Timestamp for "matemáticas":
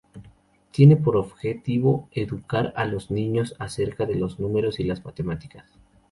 5.05-5.67